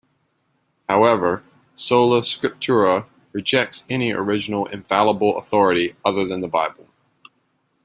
However, 0.89 1.43
sola 1.75 2.21
scriptura 2.21 3.05
rejects 3.33 3.85
any 3.87 4.11
original 4.11 4.65
infallible 4.65 5.37
authority 5.37 5.95
other 6.03 6.25
than 6.25 6.41
the 6.41 6.47
Bible. 6.47 6.87